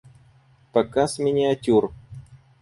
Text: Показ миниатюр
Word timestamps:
Показ 0.73 1.11
миниатюр 1.19 1.93